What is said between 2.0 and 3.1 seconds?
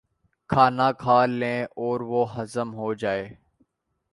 وہ ہضم ہو